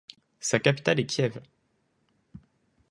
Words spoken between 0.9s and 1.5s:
est Kiev.